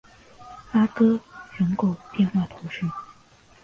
[0.73, 1.19] 拉戈
[1.59, 2.87] 人口变化图示